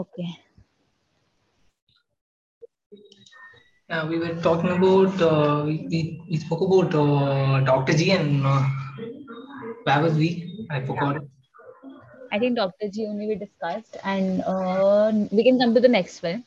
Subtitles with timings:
[0.00, 0.28] Okay.
[3.90, 7.92] Yeah, we were talking about uh, we, we, spoke about uh, Dr.
[7.92, 8.62] G and uh,
[9.84, 10.66] where was we?
[10.70, 11.18] I forgot.
[12.32, 12.88] I think Dr.
[12.88, 16.44] G only we discussed, and uh, we can come to the next one.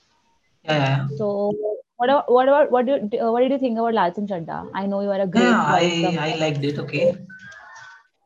[0.63, 1.53] Yeah, yeah, So,
[1.97, 4.27] what about, what about what do you, uh, what did you think about Lal Singh
[4.27, 4.69] Chaddha?
[4.73, 5.61] I know you are a great yeah.
[5.61, 6.79] I I liked it.
[6.79, 7.17] Okay.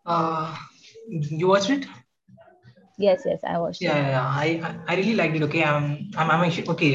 [0.06, 0.56] Uh,
[1.10, 1.88] you watched it?
[2.98, 4.28] Yes, yes, I watched Yeah, yeah, yeah.
[4.44, 5.44] I I I really liked it.
[5.48, 5.86] Okay, I'm
[6.18, 6.92] I'm, I'm actually okay.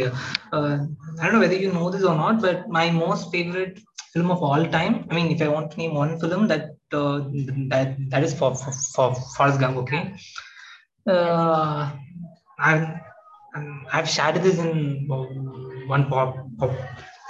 [0.53, 0.79] Uh,
[1.21, 3.79] I don't know whether you know this or not, but my most favorite
[4.13, 5.07] film of all time.
[5.11, 7.21] I mean, if I want to name one film, that uh,
[7.75, 9.77] that that is for for, for Forrest Gump.
[9.85, 10.03] Okay.
[11.07, 11.91] Uh,
[12.59, 12.89] I've
[13.57, 15.25] um, I've shared this in uh,
[15.95, 16.71] one pop, pop,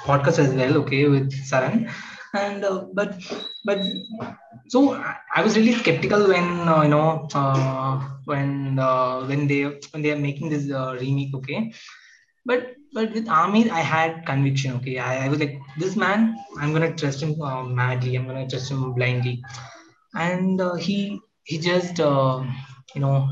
[0.05, 0.77] podcast as well.
[0.79, 1.91] Okay, with Saran,
[2.35, 3.21] and uh, but
[3.65, 3.79] but
[4.69, 4.95] so
[5.37, 10.13] I, was really skeptical when uh, you know uh, when uh, when they when they
[10.13, 11.35] are making this uh, remake.
[11.35, 11.73] Okay,
[12.47, 14.73] but but with Aamir, I had conviction.
[14.77, 18.17] Okay, I, I was like, this man, I'm gonna trust him uh, madly.
[18.17, 19.43] I'm gonna trust him blindly,
[20.15, 23.29] and he he just you know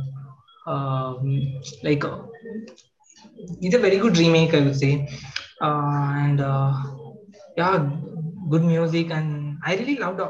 [0.67, 2.05] um, like
[3.61, 5.09] he's a very good remake, I would say,
[5.61, 6.39] and
[7.57, 7.91] yeah,
[8.49, 10.21] good music, and I really loved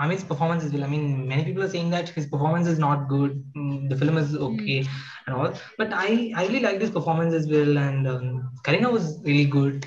[0.00, 0.84] Aamir's performance as well.
[0.84, 4.16] I mean, many people are saying that his performance is not good, mm, the film
[4.18, 4.44] is Hmm.
[4.48, 4.84] okay,
[5.26, 9.20] and all, but I I really liked his performance as well, and um, Kareena was
[9.24, 9.86] really good.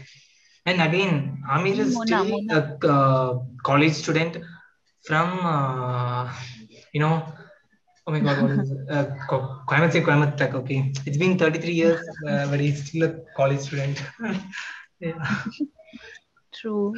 [0.65, 2.59] And again, Amir is Mona, still Mona.
[2.59, 4.37] a uh, college student
[5.03, 6.31] from, uh,
[6.93, 7.23] you know,
[8.07, 8.77] oh my God, what is it?
[8.89, 10.91] Uh, Coimbatore, okay.
[11.05, 14.03] It's been 33 years, uh, but he's still a college student.
[14.99, 15.43] yeah.
[16.52, 16.95] True.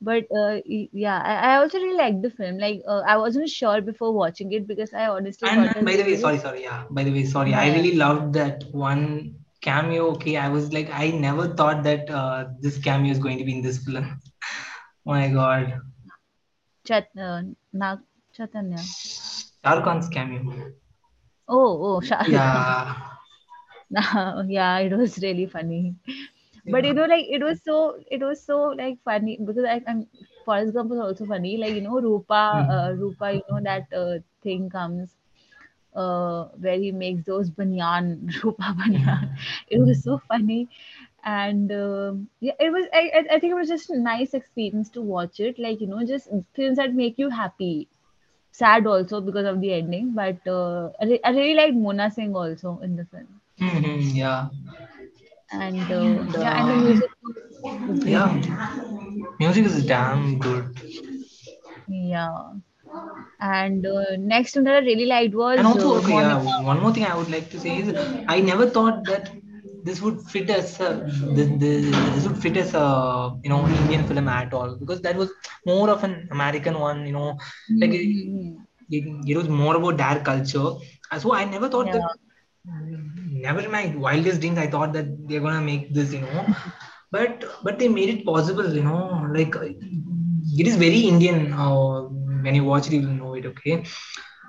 [0.00, 2.58] But uh, yeah, I, I also really liked the film.
[2.58, 6.16] Like, uh, I wasn't sure before watching it because I honestly And, by the way,
[6.16, 6.84] sorry, sorry, yeah.
[6.90, 7.54] By the way, sorry.
[7.54, 7.76] I yeah, yeah.
[7.76, 10.10] really loved that one cameo.
[10.12, 13.52] Okay, I was like, I never thought that uh, this cameo is going to be
[13.52, 14.20] in this film.
[15.06, 15.80] Oh my God.
[16.84, 18.00] Chat, uh, Nag
[18.36, 18.78] Chaitanya.
[18.78, 20.72] Shah Khan's cameo.
[21.48, 22.94] Oh, oh, Shah Yeah.
[24.48, 25.94] Yeah, it was really funny.
[26.66, 30.06] But you know, like it was so it was so like funny because I, I'm
[30.44, 31.56] Forrest Gump was also funny.
[31.56, 32.98] Like you know, Rupa, uh, Mm.
[32.98, 35.16] Rupa, you know that uh, thing comes
[35.94, 39.30] uh, where he makes those banyan, Rupa banyan.
[39.30, 39.38] Mm.
[39.68, 40.68] It was so funny,
[41.24, 42.86] and um yeah, it was.
[42.92, 45.58] I, I think it was just a nice experience to watch it.
[45.58, 47.88] Like you know, just films that make you happy,
[48.52, 50.12] sad also because of the ending.
[50.14, 54.48] But uh, I, re- I really like Mona Singh also in the film, Mhm, yeah.
[55.60, 57.36] And uh, And yeah, and the music was,
[57.86, 58.12] was great.
[58.12, 58.40] yeah,
[59.38, 60.70] music is damn good.
[61.88, 62.52] Yeah.
[63.40, 65.60] And uh, next one that I really liked was.
[65.60, 67.94] And was also, uh, okay, yeah, one more thing I would like to say is
[68.28, 69.30] I never thought that
[69.84, 71.04] this would fit as a,
[71.34, 75.16] this, this, this would fit as a you know Indian film at all because that
[75.16, 75.30] was
[75.66, 77.36] more of an American one, you know,
[77.80, 78.64] like it, Mm-hmm.
[78.90, 80.70] it, it was more about their culture.
[81.10, 81.92] And So I never thought Yeah.
[81.92, 82.02] that.
[82.64, 86.46] Never my wildest dreams, I thought that they're gonna make this, you know,
[87.10, 91.52] but but they made it possible, you know, like it is very Indian.
[91.52, 92.02] Uh,
[92.44, 93.84] when you watch it, you will know it, okay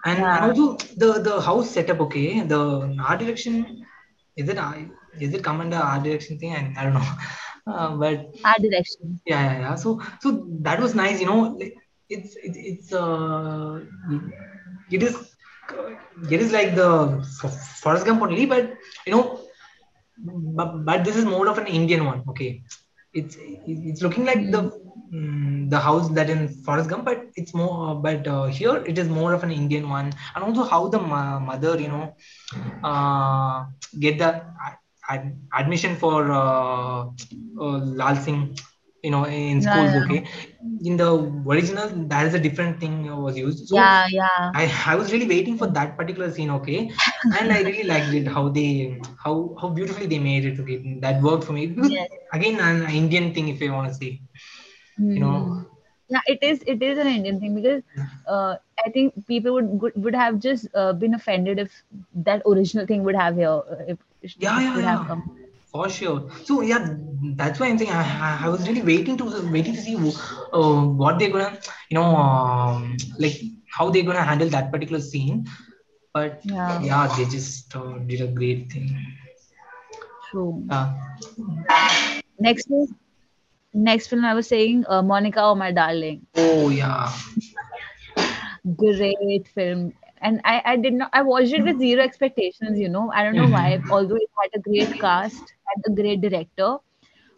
[0.06, 0.40] and Yeah.
[0.42, 2.60] also the the house setup okay the
[3.08, 3.56] art direction
[4.38, 4.88] is it I
[5.20, 7.10] is it come under art direction thing and I don't know
[7.74, 9.20] uh, but Art direction.
[9.26, 11.58] yeah yeah yeah so so that was nice you know
[12.10, 13.80] it's it's it's uh
[14.92, 15.35] it is
[16.30, 16.90] it is like the
[17.44, 18.70] F- Forrest Gump only but
[19.06, 19.40] you know
[20.18, 22.62] but, but this is more of an Indian one okay
[23.14, 23.38] it's
[23.68, 24.72] it's looking like the
[25.14, 25.70] Mm.
[25.70, 27.96] the house that in Forest Gump, but it's more.
[27.96, 31.40] But uh, here it is more of an Indian one, and also how the mo-
[31.40, 32.14] mother, you know,
[32.84, 33.66] uh,
[34.00, 34.30] get the
[34.66, 37.06] ad- ad- admission for uh,
[37.60, 38.56] uh, Lal Singh,
[39.06, 39.96] you know, in Yeah, schools.
[39.96, 40.04] yeah.
[40.04, 40.20] Okay,
[40.84, 41.10] in the
[41.56, 42.96] original, that is a different thing
[43.28, 43.68] was used.
[43.70, 44.54] So Yeah, yeah.
[44.62, 46.52] I I was really waiting for that particular scene.
[46.60, 46.80] Okay,
[47.40, 48.70] and I really liked it how they
[49.24, 50.60] how how beautifully they made it.
[50.66, 50.78] Okay,
[51.08, 52.10] that worked for me because Yes.
[52.34, 54.12] again an Indian thing if you want to say
[55.16, 55.64] you know Mm-hmm.
[56.10, 56.64] Yeah, it is.
[56.68, 57.82] It is an Indian thing because
[58.28, 61.84] uh, I think people would would have just uh, been offended if
[62.26, 63.98] that original thing would have here, uh, if
[64.38, 65.04] yeah yeah yeah.
[65.76, 66.84] For sure so yeah
[67.42, 69.26] that's why i'm saying i, I was really waiting to
[69.58, 69.96] waiting to see
[70.60, 73.38] uh, what they're gonna you know um, like
[73.78, 75.46] how they're gonna handle that particular scene
[76.14, 78.90] but Yeah, yeah they just uh, did a great thing
[80.30, 80.64] true.
[80.70, 80.94] uh,
[82.40, 82.94] Next is
[83.74, 86.28] next film I was saying, uh, Monica, oh my darling.
[86.38, 87.12] oh yeah
[88.78, 89.94] Great film.
[90.22, 93.12] and I, I did not I watched it with zero expectations, you know.
[93.12, 96.78] I don't know why, although it had a great cast and a great director.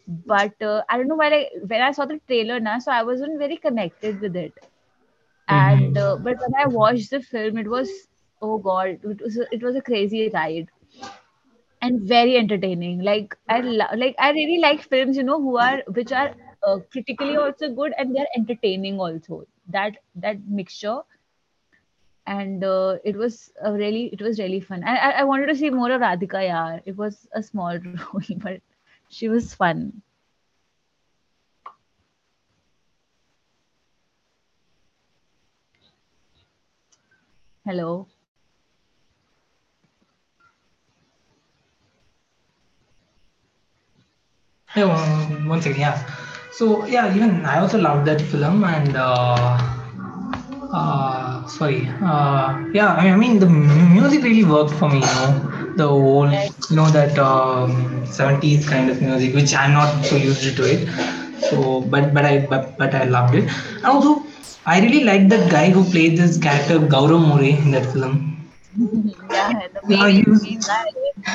[0.08, 3.04] But uh, I don't know why like when I saw the trailer now, so I
[3.04, 4.54] wasn't very connected with it.
[5.48, 5.98] And Mm-hmm.
[5.98, 7.90] uh, but when I watched the film, it was
[8.42, 10.64] oh god, it was a, it was a crazy ride
[11.82, 13.02] and very entertaining.
[13.02, 16.32] Like I lo- like I really like films, you know, who are which are
[16.68, 19.46] uh, critically also good and they're entertaining also.
[19.70, 21.00] That that mixture
[22.28, 24.84] and uh, it was really it was really fun.
[24.84, 26.44] I, I I wanted to see more of Radhika.
[26.44, 28.62] Yeah, it was a small role, but
[29.10, 30.02] she was fun.
[37.66, 38.08] Hello.
[44.76, 45.80] Yeah, one one second.
[45.80, 45.98] Yeah.
[46.52, 49.77] So yeah, even I also loved that film, and uh,
[50.72, 51.88] uh, sorry.
[52.02, 55.00] Uh, yeah, I mean, I mean, the music really worked for me.
[55.00, 56.32] You know, the old,
[56.70, 60.88] you know, that um, 70s kind of music, which I'm not so used to it.
[61.40, 63.46] So, but but I but, but I loved it.
[63.78, 64.26] And also,
[64.66, 68.50] I really liked that guy who played this character Gaurav More in that film.
[69.30, 70.48] yeah, the Yeah, main he was.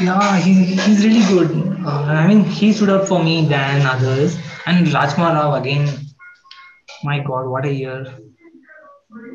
[0.00, 1.50] Yeah, he, he's really good.
[1.84, 1.88] Uh,
[2.22, 4.36] I mean, he stood out for me than others.
[4.66, 5.88] And Rajkummar Rao again.
[7.02, 8.06] My God, what a year!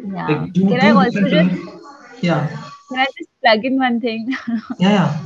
[0.05, 0.27] Yeah.
[0.27, 1.55] Like Can I also just.
[2.21, 2.47] Yeah,
[2.89, 4.35] can I just plug in one thing?
[4.79, 5.25] yeah, yeah.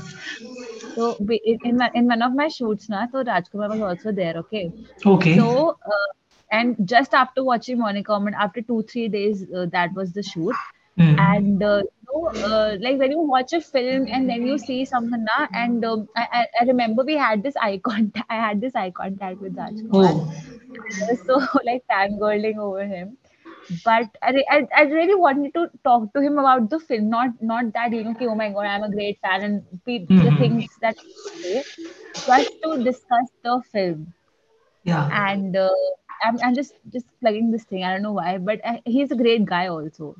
[0.95, 4.35] So in in, my, in one of my shoots now, so Rajkummar was also there.
[4.37, 4.71] Okay,
[5.05, 5.37] Okay.
[5.37, 6.09] so uh,
[6.51, 10.55] and just after watching Monica, Comment, after two three days, uh, that was the shoot.
[10.97, 11.17] Hmm.
[11.17, 14.83] And uh, you know, uh, like when you watch a film and then you see
[14.83, 18.25] someone na, and um, I, I remember we had this eye contact.
[18.29, 19.89] I had this eye contact with Rajkummar.
[19.93, 20.33] Oh,
[21.07, 23.17] was so like fangirling over him.
[23.69, 27.73] But I, I, I really wanted to talk to him about the film, not not
[27.73, 29.63] that you know, oh my god, I'm a great fan and
[30.21, 30.95] the hmm things that
[31.43, 31.63] say,
[32.27, 34.13] just to discuss the film.
[34.83, 35.09] yeah.
[35.11, 35.69] And uh,
[36.23, 37.83] I'm, I'm just just plugging this thing.
[37.83, 40.15] I don't know why, but I, he's a great guy also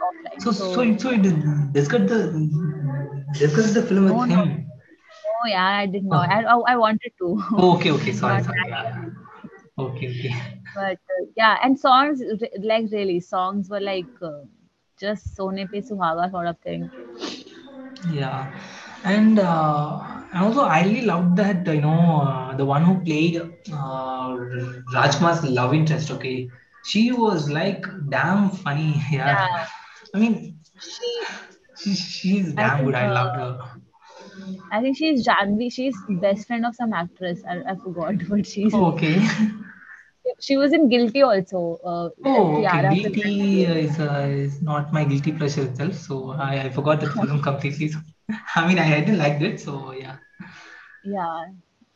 [0.00, 0.42] offline.
[0.42, 1.32] So, so, So you- so you the
[3.32, 4.70] discuss the film with no, him.
[5.24, 6.28] no, yeah, I did not.
[6.28, 8.12] Oh, I I, I wanted to, oh, okay, okay.
[8.12, 8.58] Sorry, sorry.
[8.68, 9.00] Yeah, yeah.
[9.02, 9.09] time.
[9.88, 10.34] Okay, okay.
[10.74, 12.22] But uh, yeah, and songs
[12.60, 14.42] like really songs were like uh,
[14.98, 16.90] just Sone Pe Suhaga sort of thing.
[18.02, 18.58] Yeah,
[19.04, 20.00] and uh,
[20.32, 23.36] and also I really loved that you know uh, the one who played
[23.72, 24.36] uh,
[24.94, 26.10] Rajma's love interest.
[26.10, 26.50] Okay,
[26.82, 29.02] she was like damn funny.
[29.12, 29.66] Yeah, Yeah,
[30.14, 31.24] I mean she.
[31.74, 32.94] she, she's I damn good.
[32.94, 32.94] think.
[32.94, 33.58] I Uh, loved her.
[34.72, 35.72] I think she's Janvi.
[35.72, 37.40] She's best friend of some actress.
[37.48, 38.72] I, I forgot, but she's.
[38.74, 39.20] Oh, okay.
[40.38, 41.78] She was in Guilty also.
[41.84, 42.66] Uh, Oh, okay.
[42.66, 43.12] Kiara film.
[43.12, 45.94] that she Guilty is uh, is not my guilty pleasure itself.
[45.94, 47.88] So I, I forgot that film completely.
[47.88, 47.98] So,
[48.56, 49.60] I mean I, didn't like it.
[49.60, 50.16] So yeah.
[51.04, 51.46] Yeah.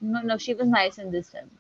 [0.00, 1.50] No, no, she was nice in this film.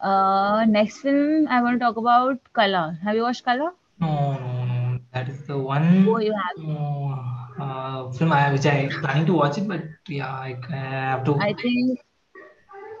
[0.00, 3.00] Uh, next film I want to talk about Qala.
[3.02, 3.72] Have you watched Qala?
[4.00, 4.98] No, no, no.
[5.12, 5.56] That is the
[6.06, 6.58] Oh, one you have.
[6.58, 11.24] uh, uh, film I, which I planning to watch it, but yeah, I, I have
[11.24, 11.34] to.
[11.40, 12.00] I think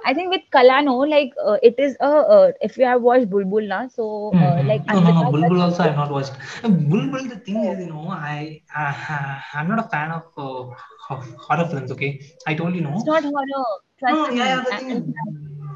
[0.04, 2.06] I think with Qala, no, like uh, it is a
[2.36, 5.24] uh, if you have watched Bulbbul na, so uh, hmm like No, no, no.
[5.32, 6.32] Bulbbul also I have not watched.
[6.62, 10.64] Uh, Bulbbul, the thing is, you know, I, I I'm not a fan of uh,
[11.06, 11.90] ho- horror films.
[11.92, 12.90] Okay, I told you no.
[12.94, 13.12] it's no.
[13.12, 13.64] not horror.
[14.08, 14.64] No, yeah, yeah.
[14.70, 15.02] The thing is,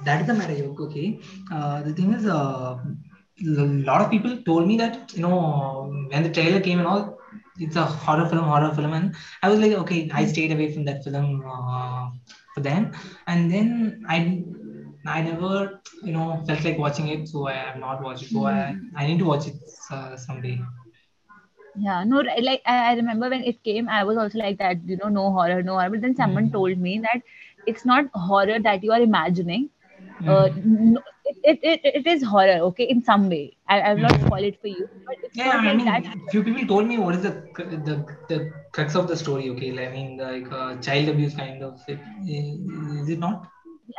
[0.04, 0.58] that is the matter.
[0.88, 1.20] Okay.
[1.52, 2.76] Uh, the thing is, uh,
[3.46, 5.36] a lot of people told me that you know
[6.10, 7.17] when the trailer came and all,
[7.58, 10.84] it's a horror film, horror film, and I was like, okay, I stayed away from
[10.86, 12.10] that film uh,
[12.54, 12.94] for then,
[13.26, 14.42] and then I,
[15.06, 18.30] I never, you know, felt like watching it, so I have not watched it.
[18.30, 18.88] So I, Hmm.
[18.96, 19.54] I need to watch it
[19.90, 20.60] uh, someday.
[21.74, 24.96] Yeah, no, like I, I remember when it came, I was also like that, you
[24.96, 25.90] know, no horror, no horror.
[25.90, 26.52] But then someone Mm.
[26.52, 27.22] told me that
[27.66, 29.70] it's not horror that you are imagining.
[30.26, 30.94] Uh, Mm.
[30.94, 31.00] no,
[31.44, 33.56] it, it, it, is horror, okay, in some way.
[33.68, 34.48] I, I will not spoil Mm.
[34.48, 36.02] it for you, but it's Yeah, I like that.
[36.02, 39.48] mean, few people told me what is the the the crux of the story.
[39.50, 41.80] Okay, like, I mean, like uh, child abuse kind of.
[41.88, 43.46] It, is it not?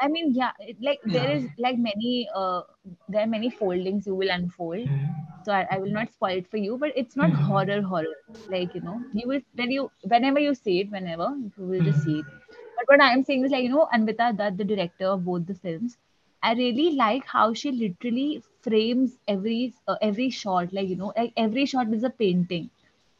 [0.02, 1.36] I mean, yeah, it, like there Yeah.
[1.38, 2.62] is like many, uh,
[3.08, 4.80] there are many foldings you will unfold.
[4.80, 5.16] Mm.
[5.44, 7.36] So I, I will not spoil it for you, but it's not Mm.
[7.48, 8.16] horror, horror.
[8.50, 12.04] Like, you know, you will, when you, whenever you see it, whenever, you will just
[12.04, 12.26] see it.
[12.26, 12.40] Mm.
[12.78, 15.46] But what I am saying is like, you know, Anvita Dutt, the director of both
[15.46, 15.98] the films,
[16.43, 20.74] I really like how she literally frames every uh, every shot.
[20.74, 22.69] Like, you know, like every shot is a painting,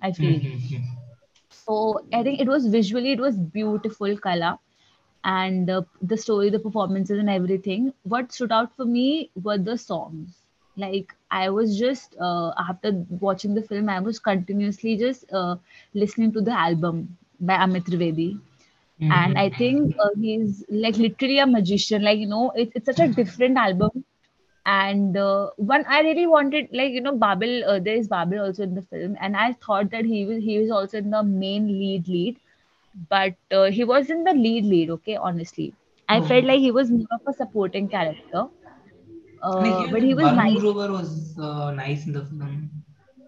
[0.02, 0.42] I feel.
[0.42, 1.00] Mm.
[1.50, 4.58] So I think it was visually, it was beautiful color
[5.24, 7.94] and uh, the story, the performances and everything.
[8.04, 10.38] What stood out for me were the songs.
[10.82, 12.90] like i was just uh, after
[13.24, 15.56] watching the film i was continuously just uh,
[16.04, 17.02] listening to the album
[17.50, 18.28] by amit trivedi
[19.10, 19.62] and i Mm-hmm.
[19.62, 22.04] think uh, he's like literally a magician.
[22.04, 24.06] Like you know it's, it's such a different album.
[24.66, 28.64] And uh, one i really wanted like you know babil uh, there is babil also
[28.64, 29.16] in the film.
[29.22, 32.40] And i thought that he was he was also in the main lead lead.
[33.10, 35.74] But uh, he was in the lead lead okay honestly.
[36.08, 36.54] I felt Oh.
[36.54, 38.48] like he was more of a supporting character.
[39.42, 40.76] Uh, but he was Varun nice.
[40.76, 42.72] Grover was uh, nice in the film.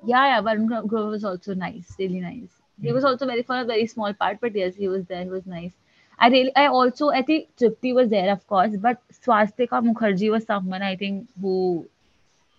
[0.10, 3.06] yeah yeah Varun Grover was also nice really nice he was Mm.
[3.06, 5.74] also very for a very small part but yes he was there he was nice
[6.20, 10.46] I really, I also, I think Tripti was there, of course, but Swastika Mukherjee was
[10.46, 11.86] someone I think who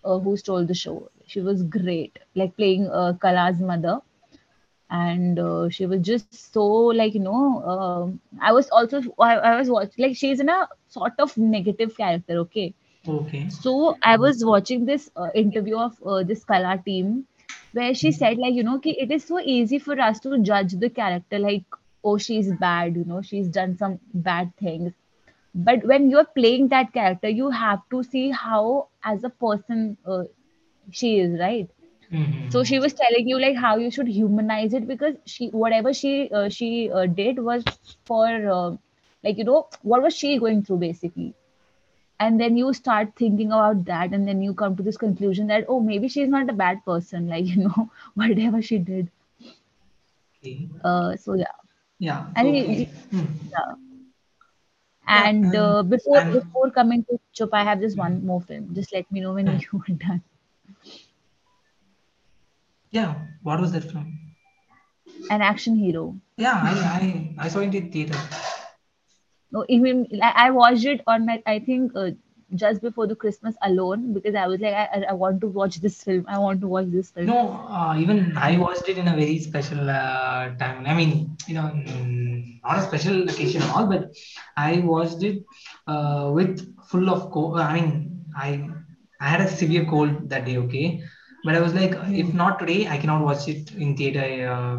[0.05, 1.11] uh, who stole the show.
[1.27, 4.01] She was great, like playing uh, Qala's mother,
[4.91, 6.59] and uh, she was just so
[7.01, 7.63] like you know.
[7.73, 11.97] Um, I was also I, I was watching like she's in a sort of negative
[11.97, 12.37] character.
[12.47, 12.75] Okay,
[13.07, 13.49] Okay.
[13.49, 17.27] so I was watching this uh, interview of uh, this Kala team
[17.73, 20.73] where she said like you know ki it is so easy for us to judge
[20.85, 24.93] the character like oh she's bad you know she's done some bad things.
[25.55, 30.25] But when you're playing that character you have to see how as a person uh,
[30.91, 31.69] she is right?
[32.49, 32.87] So she Mm-hmm.
[32.87, 36.91] was telling you like how you should humanize it because she whatever she uh, she
[36.91, 37.65] uh, did was
[38.07, 38.27] for
[38.59, 38.77] uh,
[39.25, 41.35] like you know what was she going through basically
[42.25, 45.65] and then you start thinking about that and then you come to this conclusion that
[45.69, 49.11] oh maybe she's not a bad person like you know whatever she did
[50.39, 50.69] Okay.
[50.85, 51.57] uh so yeah
[51.99, 52.27] Yeah.
[52.35, 52.83] think okay.
[52.83, 53.29] it- Mm.
[53.53, 53.75] yeah
[55.09, 55.25] Yeah.
[55.25, 58.41] and And uh, before and before coming to chup i have just one mm, more
[58.41, 59.63] film just let me know when mm.
[59.63, 60.23] you are done
[62.91, 63.15] yeah.
[63.43, 64.19] What was that film?
[65.31, 66.73] an action hero Yeah, I
[67.39, 68.19] I I saw it in theater.
[69.53, 72.11] No even i, I watched it on my i think uh,
[72.55, 76.03] just before the christmas alone because i was like I, I want to watch this
[76.03, 77.39] film i want to watch this film No,
[77.71, 80.85] uh, even I watched it in a very special uh, time.
[80.87, 84.11] I mean, you know, mm, not a special occasion at all, but
[84.57, 85.43] I watched it
[85.87, 87.61] uh, with full of cold.
[87.61, 88.69] I mean, I
[89.21, 90.57] I had a severe cold that day.
[90.59, 91.03] Okay,
[91.45, 91.95] but I was like,
[92.25, 94.27] if not today, I cannot watch it in theater.
[94.51, 94.79] Um,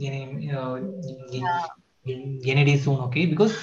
[0.00, 0.78] any uh,
[1.30, 1.66] yeah
[2.46, 2.98] any day soon.
[3.08, 3.54] Okay, because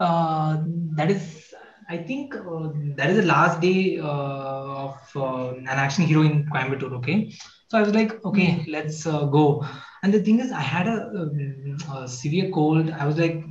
[0.00, 1.46] that is.
[1.88, 6.46] I think uh, that is the last day uh, of uh, an action hero in
[6.46, 6.92] Coimbatore.
[6.98, 7.30] Okay,
[7.68, 8.24] so I was like, Hmm.
[8.24, 9.64] okay, let's uh, go.
[10.02, 12.90] And the thing is, I had a, um, a severe cold.
[12.90, 13.42] I was like,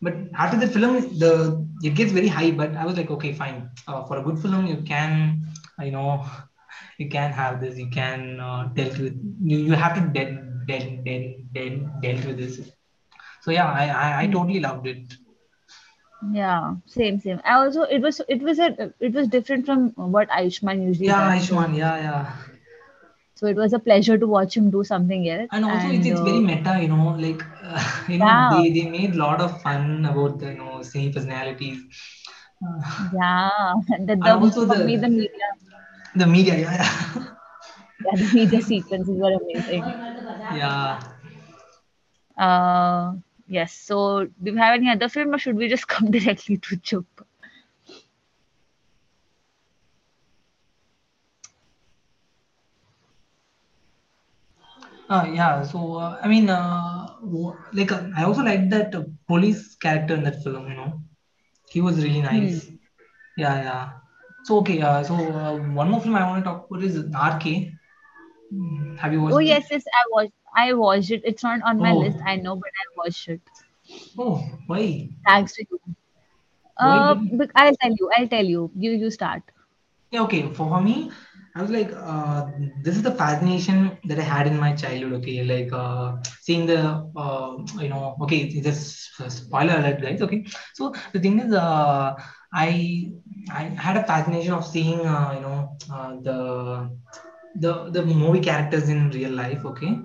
[0.00, 2.50] but after the film, the it gets very high.
[2.50, 3.70] But I was like, okay, fine.
[3.86, 5.42] Uh, for a good film, you can,
[5.80, 6.24] uh, you know,
[6.98, 7.78] you can have this.
[7.78, 9.14] You can uh, dealt with.
[9.42, 12.60] You, you have to deal deal deal deal dealt with this.
[13.42, 14.36] So yeah, I, I I Hmm.
[14.36, 15.14] totally loved it.
[16.20, 17.40] Yeah, same, same.
[17.44, 21.14] I also it was it was a it was different from what Ayushmann usually Yeah,
[21.14, 21.34] does.
[21.36, 21.76] Ayushmann.
[21.76, 22.32] Yeah, yeah.
[23.34, 25.50] so it was a pleasure to watch him do something else.
[25.52, 28.70] and also it's, And it's very uh, meta you know like uh, you know they,
[28.70, 31.82] they made a lot of fun about the you know same personalities
[33.12, 33.74] yeah,
[34.06, 35.48] the, the also for me the the media
[36.14, 37.22] the media yeah yeah
[38.04, 39.94] yeah the media sequences were amazing.
[40.50, 40.98] yeah
[42.36, 43.14] Uh,
[43.50, 43.72] yes.
[43.74, 47.06] So do you have any other film, or should we just come directly to Chup?
[55.10, 57.06] uh, yeah so uh, i mean uh,
[57.72, 60.90] like uh, i also like that uh, police character in that film you know
[61.68, 62.76] he was really nice Hmm.
[63.36, 63.84] yeah yeah
[64.44, 66.98] so okay uh, so uh, one more film i want to talk about is
[67.32, 67.46] rk
[68.50, 69.84] Hmm, have you Oh watched it Oh, yes, yes.
[69.92, 70.32] I watched.
[70.56, 71.22] I watched it.
[71.24, 72.18] It's not on my list.
[72.18, 73.40] oh I know, but I watched it.
[74.18, 75.80] oh why Thanks to you.
[76.76, 78.10] Uh, but I'll tell you.
[78.16, 78.70] I'll tell you.
[78.76, 79.42] You you start.
[80.10, 80.52] Yeah, okay.
[80.52, 81.10] For me,
[81.54, 82.46] I was like, uh,
[82.82, 85.12] this is the fascination that I had in my childhood.
[85.20, 86.80] Okay, like uh, seeing the,
[87.16, 90.20] uh, you know, okay, just spoiler alert, guys.
[90.22, 92.14] Okay, so the thing is, uh,
[92.52, 93.12] I
[93.52, 96.90] I had a fascination of seeing, uh, you know, uh, the
[97.54, 99.64] the the movie characters in real life.
[99.64, 100.02] Okay,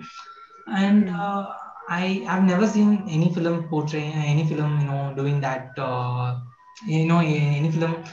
[0.67, 1.09] and Hmm.
[1.09, 1.47] uh,
[1.89, 5.69] I have never seen any film portraying any film, you know, doing that.
[5.77, 6.39] Uh,
[6.87, 8.03] you know, any film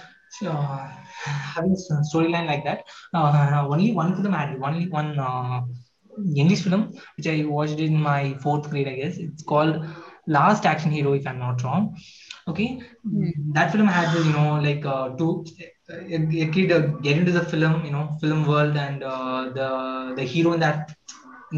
[0.47, 0.89] uh,
[1.55, 1.77] having
[2.13, 2.85] storyline like that.
[3.15, 5.61] Uh, only one film had only one uh,
[6.37, 9.17] English film which I watched in my fourth grade, I guess.
[9.19, 9.85] It's called
[10.27, 11.97] Last Action Hero, if I'm not wrong.
[12.49, 13.31] Okay, Hmm.
[13.55, 15.45] that film had you know like uh, to
[15.91, 20.15] a, a kid uh, get into the film, you know, film world, and uh, the
[20.17, 20.95] the hero in that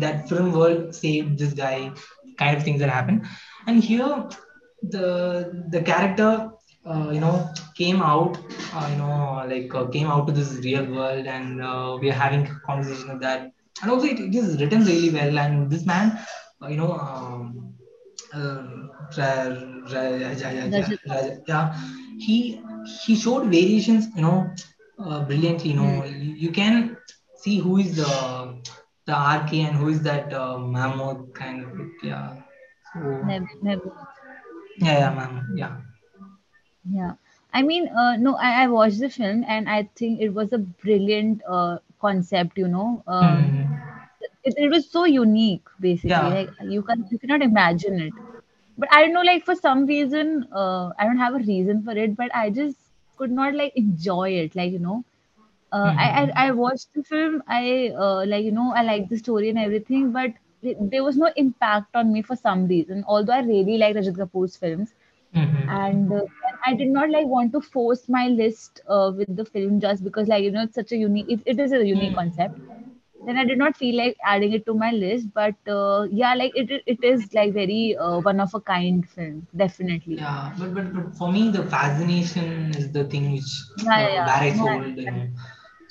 [0.01, 1.91] that film world saved this guy,
[2.39, 3.23] kind of things that happen.
[3.67, 4.29] And here,
[4.95, 5.07] the
[5.75, 6.31] the character.
[6.93, 7.37] uh, you know
[7.79, 8.35] came out
[8.77, 9.13] uh, you know
[9.53, 13.19] like uh, came out to this real world and uh, we are having conversation of
[13.25, 13.41] that
[13.81, 16.07] and also it, it is written really well and this man
[16.63, 17.47] uh, you know um,
[18.39, 18.63] uh,
[21.47, 21.75] yeah
[22.19, 22.37] he
[23.05, 24.39] he showed variations you know
[25.05, 25.99] uh, brilliantly you Hmm.
[25.99, 26.97] know you, you can
[27.43, 28.11] see who is the
[29.07, 32.43] the RK and who is that uh, mammoth kind of yeah
[32.93, 33.93] so never.
[34.79, 35.75] yeah yeah mammoth yeah
[36.89, 37.15] Yeah.
[37.53, 40.59] I mean, uh, no, I, I watched the film and I think it was a
[40.59, 43.03] brilliant uh, concept, you know.
[43.07, 44.31] Um, Hmm.
[44.45, 46.31] it, it was so unique, basically.
[46.31, 48.15] yeah Like you can you cannot imagine it.
[48.77, 51.93] But I don't know, like for some reason, uh, I don't have a reason for
[51.93, 52.79] it, but I just
[53.17, 54.55] could not like enjoy it.
[54.57, 55.05] Like, you know,
[55.79, 56.59] uh, I, I I Mhm.
[56.63, 57.43] watched the film.
[57.49, 60.33] I uh, like you know I like the story and everything, but
[60.93, 63.05] there was no impact on me for some reason.
[63.09, 64.95] Although I really like Rajat Kapoor's films,
[65.69, 66.19] and Mhm.
[66.21, 66.23] uh,
[66.67, 70.29] I did not like want to force my list uh, with the film just because
[70.35, 72.59] like you know it's such a unique it, it is a unique concept.
[73.27, 76.53] Then I did not feel like adding it to my list, but uh, yeah, like
[76.65, 80.21] it it is like very uh, one of a kind film, definitely.
[80.21, 84.15] Yeah, but, but but for me, the fascination is the thing which Yeah, uh, yeah,
[84.15, 84.33] yeah.
[84.43, 84.81] I No,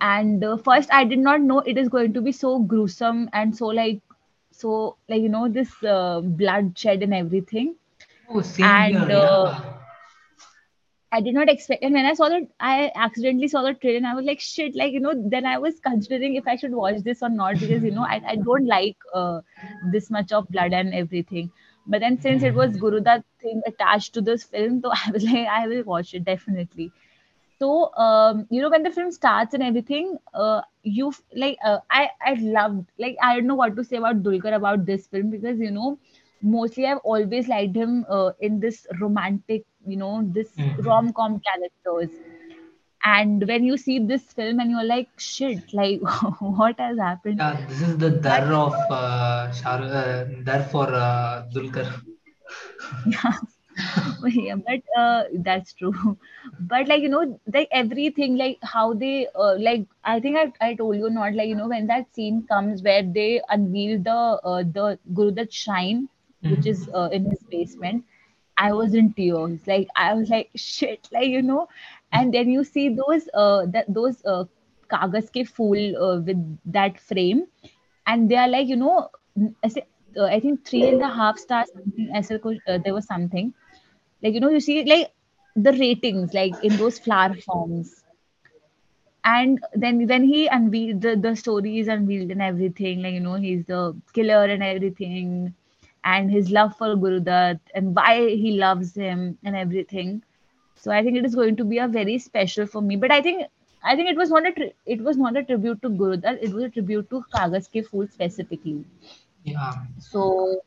[0.00, 3.56] and uh, first I did not know it is going to be so gruesome and
[3.56, 4.00] so like
[4.52, 7.76] so like you know this uh, bloodshed and everything
[8.28, 9.60] Oh, and uh.
[11.12, 11.82] I did not expect.
[11.84, 14.74] And when I saw that, I accidentally saw the trailer, and I was like, shit.
[14.74, 17.82] Like you know, then I was considering if I should watch this or not because
[17.82, 19.40] you know I, I don't like uh,
[19.92, 21.50] this much of blood and everything.
[21.86, 25.24] But then since it was Guru that thing attached to this film, so I was
[25.24, 26.90] like, I will watch it definitely.
[27.58, 32.10] So um, you know, when the film starts and everything, uh, you like uh, I
[32.24, 35.58] I loved like I don't know what to say about Dulquer about this film because
[35.58, 35.98] you know
[36.42, 40.84] mostly I've always liked him uh, in this romantic you know this Mhm.
[40.86, 42.10] rom-com characters
[43.04, 46.00] and when you see this film and you're like shit like
[46.60, 50.86] what has happened Yeah, this is the but dar of uh, Shah uh, dar for
[50.92, 51.88] uh, Dulquer.
[53.06, 53.32] yeah
[54.28, 55.92] yeah but uh, that's true.
[56.60, 60.74] But like you know like everything like how they uh, like i think I, I
[60.74, 64.18] told you not like you know when that scene comes where they unveil the
[64.50, 66.08] uh, the Guru Dutt shrine
[66.48, 66.94] which is Mhm.
[66.94, 68.04] uh, in his basement
[68.58, 69.66] i was in tears.
[69.66, 71.68] Like i was like shit like you know.
[72.12, 74.44] And then you see those uh that those uh
[74.92, 76.40] Kaagaz Ke Phool uh, with
[76.78, 77.46] that frame
[78.06, 79.10] and they are like you know
[79.64, 79.86] I say,
[80.16, 83.52] uh, I think three and a half stars something I said uh, there was something
[84.22, 85.12] like you know you see like
[85.56, 88.04] the ratings like in those flower forms.
[89.24, 93.34] And then when he unveiled the, the story is unveiled and everything like you know
[93.34, 95.54] he's the killer and everything
[96.04, 100.22] and his love for Guru Dutt and why he loves him and everything.
[100.76, 102.96] So I think it is going to be a very special for me.
[102.96, 103.46] But I think
[103.82, 106.38] I think it was not a tri- it was not a tribute to Guru Dutt
[106.42, 108.84] it was a tribute to Kaagaz Ke Phool specifically.
[109.44, 109.72] Yeah.
[109.98, 110.60] so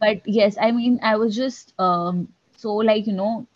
[0.00, 2.28] but yes i mean i was just um
[2.64, 3.46] so like you know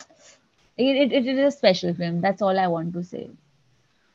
[0.77, 3.29] it, it, it is a special film that's all i want to say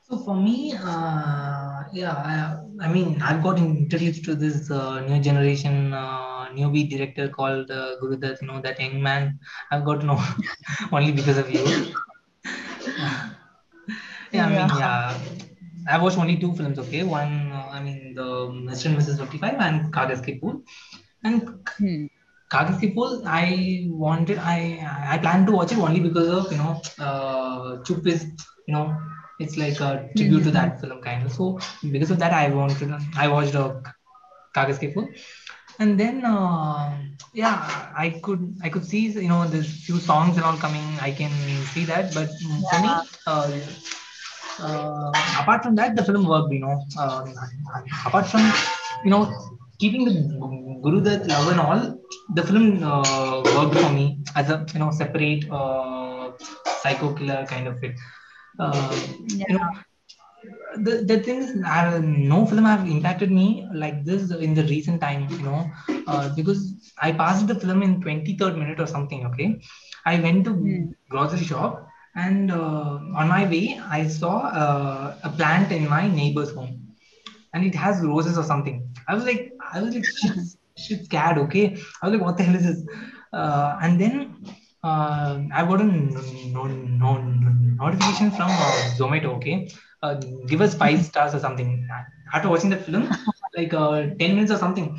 [0.07, 5.19] So for me, uh, yeah, I, I mean, I've got introduced to this uh, new
[5.27, 9.39] generation uh, newbie director called uh, Guru Dutt, you know, that young man.
[9.71, 10.19] I've got to know
[10.91, 11.63] only because of you.
[14.33, 15.17] yeah, I mean, yeah,
[15.89, 16.79] I watched only two films.
[16.79, 18.27] Okay, one, uh, I mean, the
[18.69, 18.87] Mr.
[18.87, 19.19] and Mrs.
[19.19, 20.63] Fifty Five and Kaagaz Ki Phool.
[21.23, 21.47] And
[21.79, 22.05] hmm.
[22.53, 22.93] Kaagaz Ki
[23.25, 24.57] I wanted, I
[25.13, 28.25] I planned to watch it only because of you know, uh, Chup is
[28.67, 28.95] you know,
[29.39, 30.55] it's like a tribute to Hmm.
[30.57, 31.31] that film kind of.
[31.33, 31.59] So
[31.91, 33.73] because of that, I wanted, I watched uh,
[34.55, 34.93] Kaagaz Ki
[35.79, 36.97] and then uh,
[37.33, 40.85] yeah, I could I could see you know there's few songs and all coming.
[41.01, 41.31] I can
[41.73, 42.89] see that, but mm, for me,
[43.27, 43.51] uh,
[44.59, 45.11] uh,
[45.41, 46.53] apart from that, the film worked.
[46.53, 47.25] You know, uh,
[48.05, 48.41] apart from
[49.03, 49.52] you know
[49.83, 50.15] keeping the
[50.83, 51.81] Guru Dutt love and all,
[52.37, 56.31] the film uh, worked for me as a you know separate uh,
[56.81, 57.95] psycho killer kind of it.
[58.59, 58.91] Uh,
[59.47, 59.69] you know,
[60.77, 65.01] the, the thing is, I, no film have impacted me like this in the recent
[65.01, 65.71] time, you know,
[66.07, 69.61] uh, because I passed the film in 23rd minute or something, okay?
[70.05, 70.93] I went to Hmm.
[71.09, 76.53] grocery shop and uh, on my way, I saw uh, a plant in my neighbor's
[76.53, 76.81] home
[77.53, 78.87] and it has roses or something.
[79.07, 80.37] I was like, I was like, shit,
[80.77, 81.77] shit scared, okay?
[82.01, 82.85] I was like, what the hell is this?
[83.31, 84.45] Uh, and then
[84.83, 86.21] uh, I got a no,
[86.65, 89.69] no, no, notification from uh, Zomato, okay?
[90.01, 90.15] Uh,
[90.47, 91.87] give us five stars or something.
[92.33, 93.09] After watching the film,
[93.57, 94.97] like uh, 10 minutes or something,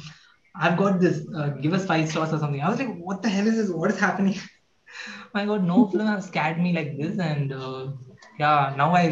[0.57, 2.61] I've got this, uh, give us five stars or something.
[2.61, 3.71] I was like, what the hell is this?
[3.71, 4.39] What is happening?
[5.35, 7.87] my god no film has scared me like this and uh,
[8.43, 9.05] yeah now i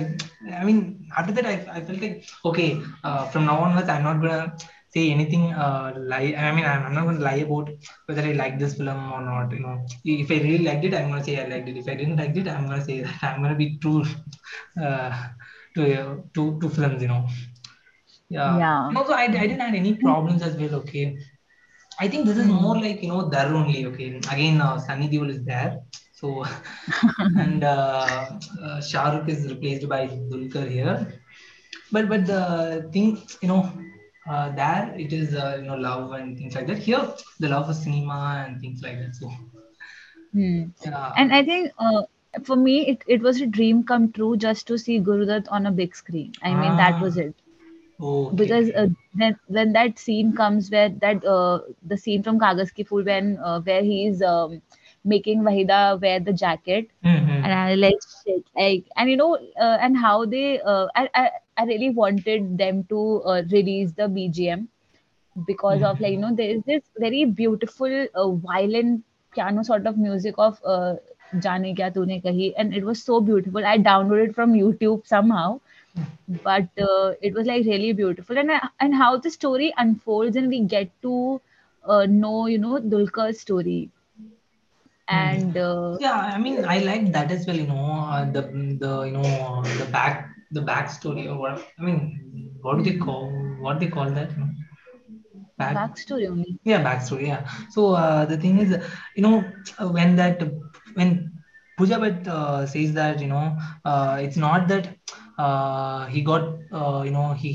[0.61, 0.79] i mean
[1.17, 4.57] after that i, I felt like okay uh, from now onwards i'm not gonna
[4.95, 7.69] say anything uh, lie i mean i'm, I'm not gonna lie about
[8.07, 11.11] whether i like this film or not you know if i really liked it i'm
[11.11, 13.43] gonna say i liked it if i didn't like it i'm gonna say that i'm
[13.43, 14.03] gonna be true
[14.87, 15.11] uh,
[15.75, 17.25] to uh, to to films you know
[18.29, 18.89] yeah Yeah.
[18.89, 21.17] and also I, I didn't have any problems as well okay
[22.01, 22.81] I think this is more Hmm.
[22.81, 23.87] like you know there only.
[23.87, 25.79] Okay, again, uh, Sunny Deol is there,
[26.13, 26.45] so
[27.37, 28.27] and uh,
[28.63, 31.21] uh, Shah Rukh is replaced by Dulquer here.
[31.93, 33.63] But but the thing you know
[34.29, 36.79] uh, there it is uh, you know love and things like that.
[36.79, 37.07] Here
[37.41, 39.15] the love for cinema and things like that.
[39.15, 39.31] So
[40.33, 40.65] Hmm.
[40.85, 42.03] yeah, And I think uh,
[42.45, 45.67] for me, it, it was a dream come true just to see Guru Dutt on
[45.67, 46.33] a big screen.
[46.43, 47.35] I mean, that was ah, it.
[48.11, 48.73] okay, Because okay.
[48.73, 53.05] uh, then when that scene comes where that uh, the scene from Kaagaz Ki Phool
[53.05, 54.63] when uh, where he's um,
[55.05, 56.89] making Waheeda wear the jacket,
[57.43, 57.55] and Mm-hmm.
[57.55, 61.65] I like shit like and you know uh, and how they uh, I, I I
[61.65, 64.67] really wanted them to uh, release the BGM
[65.47, 65.85] because mm-hmm.
[65.85, 66.31] of like you mm-hmm.
[66.31, 69.03] know there is this very beautiful uh, violin
[69.35, 70.95] piano sort of music of uh,
[71.37, 73.65] Jaane Kya Tune Kahi and it was so beautiful.
[73.65, 75.61] I downloaded from YouTube somehow,
[76.43, 80.49] but uh, it was like really beautiful and uh, and how the story unfolds and
[80.49, 81.41] we get to
[81.85, 84.29] uh, know you know Dulquer's story hmm.
[85.09, 88.43] and uh, yeah i mean i like that as well you know uh, the
[88.85, 91.65] the you know uh, the back the backstory or what.
[91.79, 94.31] I mean, what do they call what they call that?
[95.59, 97.27] Back backstory only yeah backstory.
[97.29, 97.49] Yeah.
[97.71, 98.71] So uh, the thing is,
[99.17, 99.45] you know,
[99.81, 100.43] when that
[100.95, 101.33] when
[101.79, 104.89] Pooja Bhatt uh, says that you know uh, it's not that
[105.39, 107.53] uh, he got uh, you know he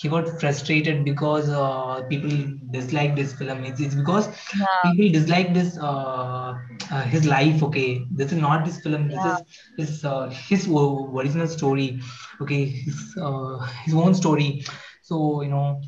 [0.00, 2.30] he got frustrated because uh, people
[2.70, 3.64] disliked this film.
[3.64, 6.54] It's, it's because yeah people dislike this uh,
[6.90, 7.62] uh, his life.
[7.62, 9.08] Okay, this is not his film.
[9.10, 9.42] This yeah is
[9.76, 12.00] his uh, his original story.
[12.40, 14.64] Okay, his uh, his own story.
[15.02, 15.80] So you know,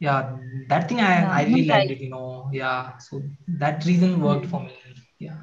[0.00, 0.36] yeah,
[0.68, 2.00] that thing I yeah I really liked it.
[2.00, 2.98] You know, yeah.
[2.98, 3.22] So
[3.58, 4.50] that reason worked Hmm.
[4.50, 4.74] for me.
[5.18, 5.38] Yeah.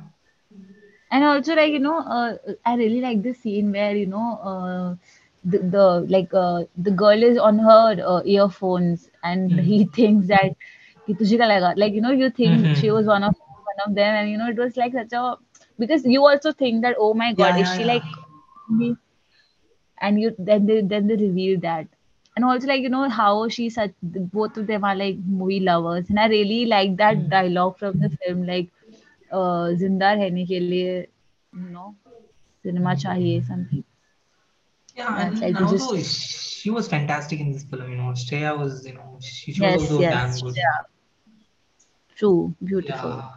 [1.12, 4.96] And also, like, you know, uh, I really like the scene where, you know, uh,
[5.45, 9.71] the, the like uh, the girl is on her uh, earphones and Mm.
[9.71, 10.55] he thinks that
[11.09, 12.97] कि तुझे क्या लगा like you know you think she Mm-hmm.
[12.97, 13.35] was one of
[13.73, 15.25] one of them and you know it was like such a
[15.79, 17.93] because you also think that oh my Yeah, god is yeah, she yeah.
[17.93, 18.05] like
[18.81, 18.97] me
[20.01, 21.87] and you then they then they reveal that
[22.37, 23.93] and also like you know how she such
[24.37, 27.31] both of them are like movie lovers and I really like that Mm.
[27.31, 28.69] dialogue from the film like
[29.33, 31.89] uh, जिंदा रहने के लिए you know
[32.65, 33.85] cinema chahiye something
[34.96, 37.90] yeah, and, like also just she was fantastic in this film.
[37.92, 40.56] You know, Shreya was you know she, she was yes also damn yes good.
[40.56, 40.80] yeah
[42.16, 43.32] true beautiful Yeah.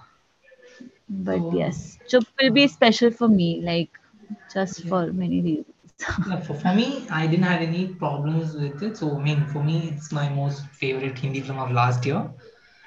[1.08, 3.90] but So yes Chup will be special for me like
[4.52, 4.88] just yeah.
[4.90, 5.72] for many reasons
[6.28, 8.98] Yeah, for, for me, I didn't have any problems with it.
[8.98, 12.30] So, I mean, for me, it's my most favorite Hindi film of last year.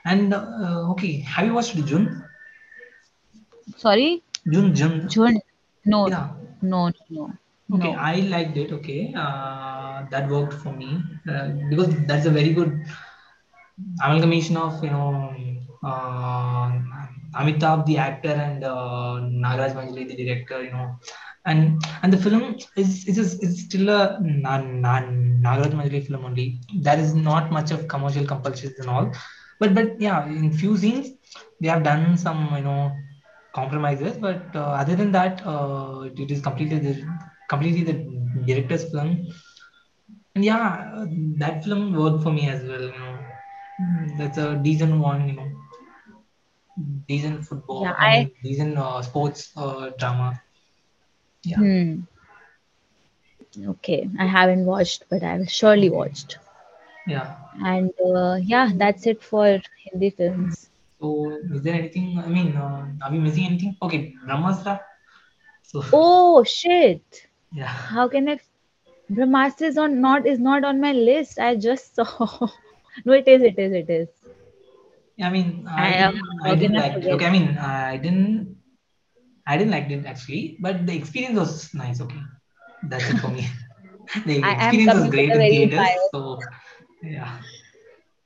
[0.06, 2.24] And uh, okay, have you watched Jun?
[3.78, 5.08] sorry Jun, Jun.
[5.08, 5.40] Jhund
[5.86, 6.30] no Yeah.
[6.62, 7.32] no no
[7.74, 8.72] Okay, no I liked it.
[8.72, 12.82] Okay, uh, that worked for me uh, because that's a very good
[14.04, 15.34] amalgamation of you know
[15.84, 16.72] uh,
[17.40, 20.64] Amitabh the actor and uh, Nagraj Manjule the director.
[20.64, 21.00] You know,
[21.46, 25.10] and and the film is is is still a na- na-
[25.48, 26.60] Nagraj Manjule film only.
[26.88, 29.12] There is not much of commercial compulsions and all,
[29.60, 31.12] but but yeah, in few scenes
[31.62, 32.92] they have done some you know
[33.54, 37.04] compromises, but uh, other than that, uh, it, it is completely
[37.50, 37.96] completely the
[38.46, 39.28] director's film.
[40.36, 41.06] And yeah,
[41.38, 42.82] that film worked for me as well.
[42.82, 43.20] You know,
[43.82, 45.30] Mm, that's a decent one.
[45.30, 45.48] You know,
[47.08, 47.86] decent football.
[47.98, 50.42] I I decent uh, sports uh, drama.
[51.44, 51.58] Yeah.
[51.58, 52.02] hmm
[53.68, 56.38] okay I haven't watched but I've surely watched
[57.08, 57.36] Yeah.
[57.66, 62.20] and uh, yeah that's it for Hindi films So, is there anything?
[62.20, 63.76] I mean, uh, are we missing anything?
[63.82, 64.80] Okay, Brahmastra.
[65.64, 67.68] So, oh shit yeah.
[67.94, 68.40] how can I
[69.12, 71.40] Brahmastra is on not is not on my list.
[71.40, 72.48] I just saw.
[73.06, 73.42] no, it is.
[73.44, 73.74] It is.
[73.74, 74.10] It is.
[75.22, 76.14] I mean, I I am.
[76.14, 77.12] didn't, I didn't like it.
[77.12, 78.56] Okay, I mean, I didn't,
[79.48, 82.02] I didn't like it actually, but the experience was nice.
[82.02, 82.22] Okay,
[82.90, 83.48] that's it for me.
[84.26, 86.40] The experience was great in theaters, so
[87.04, 87.42] yeah.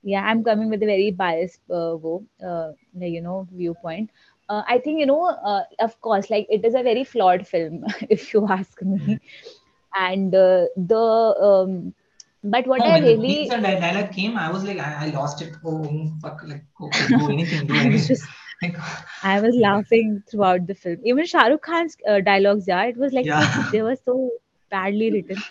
[0.03, 4.09] Yeah, I'm coming with a very biased uh, go, uh, you know, viewpoint.
[4.53, 7.83] Uh, I think you know, uh, of course, like it is a very flawed film,
[8.17, 9.19] if you ask me.
[9.95, 11.03] And uh, the
[11.49, 11.93] um,
[12.43, 15.09] but what No, I when the really and dialogue came, I was like, I, I
[15.11, 15.55] lost it.
[15.65, 16.41] Oh, fuck!
[16.45, 18.27] Like, okay, do anything, do I was anything.
[18.61, 18.77] Like,
[19.23, 20.99] I was laughing throughout the film.
[21.03, 23.69] Even Shah Rukh Khan's uh, dialogues, yeah, it was like yeah.
[23.71, 24.29] they were so
[24.69, 25.41] badly written.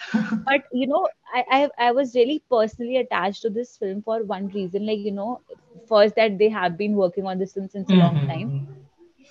[0.47, 4.49] But you know, I, I I was really personally attached to this film for one
[4.61, 4.87] reason.
[4.93, 5.41] Like you know,
[5.89, 8.82] first that they have been working on this film since a long time.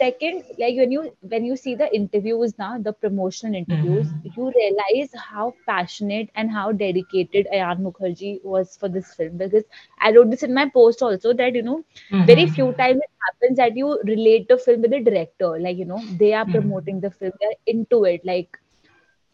[0.01, 4.35] Second, like when you when you see the interviews now, the promotional interviews, Mm-hmm.
[4.35, 9.37] you realize how passionate and how dedicated Ayan Mukerji was for this film.
[9.37, 9.63] Because
[10.01, 11.83] I wrote this in my post also that you know,
[12.25, 12.59] very Mm-hmm.
[12.59, 15.51] few times it happens that you relate the film with the director.
[15.59, 16.57] Like you know, they are Mm-hmm.
[16.57, 18.21] promoting the film, they're into it.
[18.25, 18.57] Like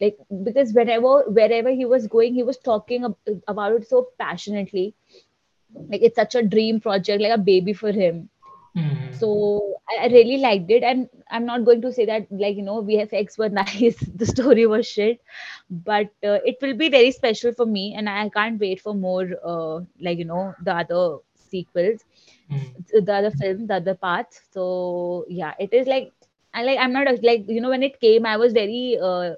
[0.00, 3.04] like because whenever wherever he was going, he was talking
[3.48, 4.94] about it so passionately.
[5.90, 8.28] Like it's such a dream project, like a baby for him
[8.78, 9.12] Mm-hmm.
[9.12, 12.62] so I, I really liked it, and I'm not going to say that like you
[12.62, 15.20] know VFX were nice, the story was shit,
[15.70, 19.28] but uh, it will be very special for me, and I can't wait for more
[19.44, 22.04] uh, like you know the other sequels,
[22.92, 24.40] the other film, the other parts.
[24.52, 26.12] So yeah, it is like
[26.54, 29.34] I like I'm not like you know when it came, I was very uh,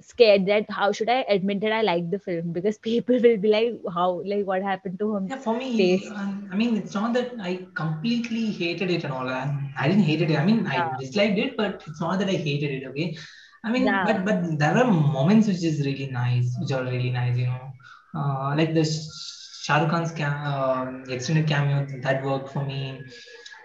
[0.00, 3.48] scared that how should I admit that I like the film because people will be
[3.48, 7.14] like how like what happened to him Yeah, for me, um, I mean, it's not
[7.14, 9.28] that I completely hated it and all.
[9.28, 10.36] I, I didn't hate it.
[10.36, 12.86] I mean, I disliked it, but it's not that I hated it.
[12.88, 13.16] Okay,
[13.64, 17.10] I mean, yeah, but but there are moments which is really nice, which are really
[17.10, 17.36] nice.
[17.38, 17.72] You know,
[18.14, 23.02] uh, like the Shah Rukh Khan's cam- uh, extended cameo that worked for me,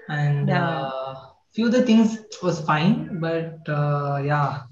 [0.08, 0.90] and yeah.
[0.90, 1.16] uh,
[1.54, 4.64] few other things was fine, but uh, yeah,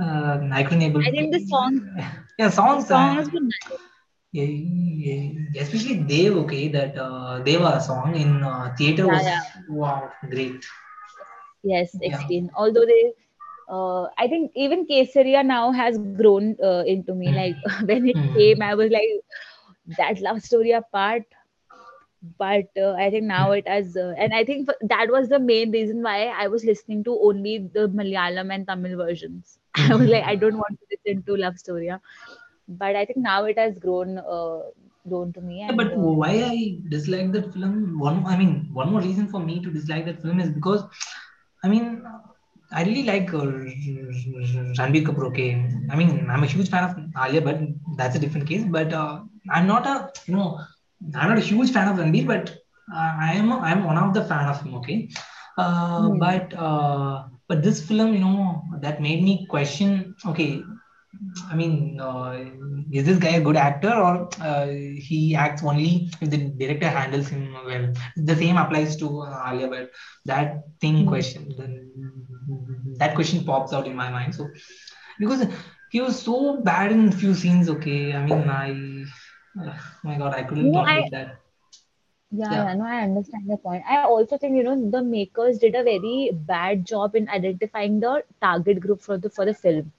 [0.00, 1.02] uh, I couldn't able.
[1.06, 1.82] I think the songs
[2.38, 2.90] Yeah, songs.
[2.90, 3.80] Uh, songs were nice.
[4.32, 9.42] yeah, yeah, especially Dev, okay, that uh, Deva song in uh, theater was yeah.
[9.68, 10.64] wow, great.
[11.62, 12.50] Yes, explain.
[12.56, 13.12] Although they,
[13.68, 17.20] uh, I think even Kesariya now has grown uh, into me.
[17.26, 17.32] Mm.
[17.32, 18.62] Like when it came, Mm.
[18.62, 19.02] I was like,
[19.96, 21.22] that love story apart.
[22.38, 25.70] But uh, I think now it has, uh, and I think that was the main
[25.72, 29.58] reason why I was listening to only the Malayalam and Tamil versions.
[29.90, 30.36] I was like, I Mm.
[30.36, 31.90] don't want to listen to love story.
[32.68, 34.60] But I think now it has grown, uh,
[35.08, 37.98] grown to me, Yeah, but uh, why I dislike that film?
[37.98, 40.84] One, I mean, one more reason for me to dislike that film is because,
[41.64, 42.02] I mean,
[42.72, 43.44] I really like uh,
[44.78, 45.26] Ranbir Kapoor.
[45.30, 45.50] Okay,
[45.90, 47.60] I mean, I'm a huge fan of Alia, but
[47.96, 48.64] that's a different case.
[48.64, 50.58] But uh, I'm not a, you know,
[51.14, 52.50] I'm not a huge fan of Ranbir, but
[52.94, 54.74] uh, I am, I'm one of the fan of him.
[54.76, 55.08] Okay,
[55.58, 60.14] uh, hmm, but uh, but this film, you know, that made me question.
[60.24, 60.62] Okay,
[61.50, 62.46] I mean, uh,
[62.90, 64.68] is this guy a good actor or uh,
[65.08, 67.92] he acts only if the director handles him well?
[68.16, 69.88] The same applies to uh, Alia Bhatt.
[70.24, 71.08] That thing hmm.
[71.08, 74.34] question, that question pops out in my mind.
[74.34, 74.48] So
[75.20, 75.46] because
[75.90, 77.68] he was so bad in few scenes.
[77.68, 78.70] Okay, I mean, I,
[79.62, 81.41] uh, my God, I couldn't you know, I that.
[82.32, 82.68] Yeah, Yeah.
[82.68, 83.84] yeah, no, I understand the point.
[83.88, 88.24] I also think, you know, the makers did a very bad job in identifying the
[88.40, 89.92] target group for the for the film.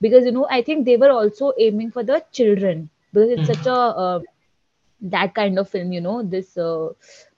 [0.00, 3.66] Because, you know, I think they were also aiming for the children because it's such
[3.66, 3.98] a Mm.
[4.04, 4.20] uh,
[5.00, 6.88] that kind of film, you know, this uh,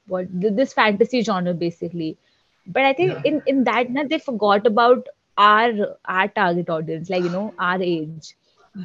[0.07, 2.17] what this fantasy genre basically.
[2.67, 3.33] But I think Yeah.
[3.33, 8.35] in in that they forgot about our our target audience, like you know, our age.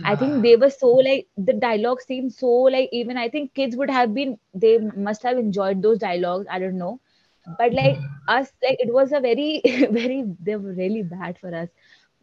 [0.04, 3.76] I think they were so like the dialogue seemed so like even I think kids
[3.76, 6.48] would have been they must have enjoyed those dialogues.
[6.50, 7.00] I don't know,
[7.58, 8.10] but like Mm.
[8.28, 9.62] us, like it was a very
[10.00, 11.70] very they were really bad for us.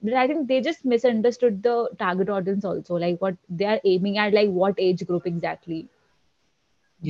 [0.03, 4.18] But I think they just misunderstood the target audience also, like what they are aiming
[4.18, 5.88] at, like what age group exactly.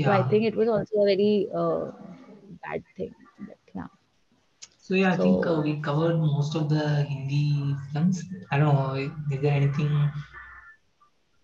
[0.00, 1.90] So I think it was also a very uh,
[2.62, 3.14] bad thing.
[3.38, 3.86] But yeah.
[4.76, 8.22] So yeah, I think uh, we covered most of the Hindi films.
[8.50, 8.94] I don't know,
[9.30, 10.10] is there anything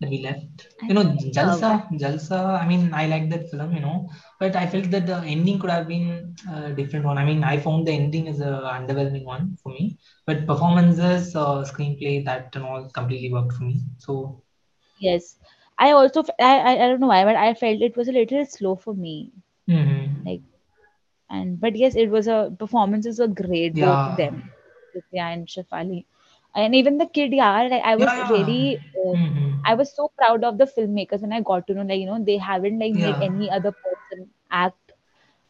[0.01, 0.69] we left.
[0.83, 1.05] I You know,
[1.37, 2.61] Jalsa, Jalsa.
[2.63, 4.09] I mean, I like that film, you know,
[4.39, 7.19] but I felt that the ending could have been a different one.
[7.19, 11.63] I mean, I found the ending as a underwhelming one for me, but performances, uh,
[11.73, 13.81] screenplay, that and all completely worked for me.
[13.99, 14.43] So,
[14.99, 15.37] yes,
[15.79, 18.77] I also I I don't know why, but I felt it was a little slow
[18.77, 19.33] for me.
[19.69, 20.43] hmm Like
[21.31, 24.43] and but yes, it was a performances were great, both of them,
[24.95, 26.05] Nitya and Shefali,
[26.65, 27.33] and even the kid.
[27.33, 28.31] Yeah, like, I was yeah.
[28.31, 28.81] really.
[29.05, 32.01] Uh, hmm I was so proud of the filmmakers when I got to know like
[32.01, 34.93] you know they haven't like made any other person act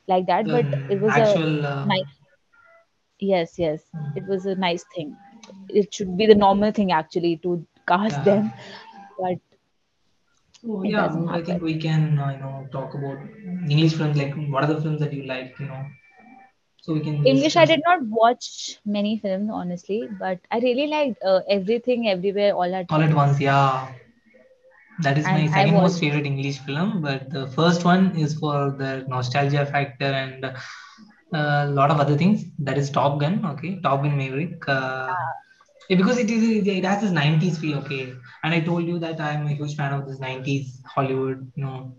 [0.08, 2.14] like that, the but it was a uh, nice.
[3.20, 3.82] Yes, yes,
[4.14, 5.16] it was a nice thing.
[5.68, 8.52] It should be the normal thing actually to cast yeah them,
[9.18, 9.38] but
[10.60, 13.18] so it yeah i think we can uh, you know talk about
[13.74, 15.82] english films like what are the films that you like you know
[16.82, 21.22] so we can English, I did not watch many films honestly, but I really liked
[21.24, 23.88] uh, everything, everywhere, all at all at once, yeah.
[25.02, 28.72] That is my and second most favorite english film but the first one is for
[28.80, 30.44] the nostalgia factor and
[31.32, 32.44] a lot of other things.
[32.58, 33.80] That is top gun okay?
[33.82, 35.14] Top gun maverick uh,
[35.88, 38.12] yeah, because it is it has this 90s feel okay?
[38.42, 41.94] And i told you that i'm a huge fan of this 90s hollywood you know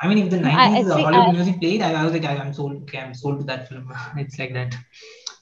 [0.00, 2.12] I mean, if the No, I 90s uh, Hollywood I, music played, I, I was
[2.12, 2.82] like, I, I'm sold.
[2.82, 3.92] Okay, I'm sold to that film.
[4.16, 4.74] it's like that.